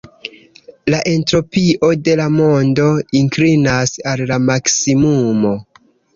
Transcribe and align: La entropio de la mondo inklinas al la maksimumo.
La 0.93 1.01
entropio 1.11 1.89
de 2.07 2.15
la 2.21 2.25
mondo 2.37 2.89
inklinas 3.21 3.95
al 4.15 4.27
la 4.35 4.41
maksimumo. 4.49 5.55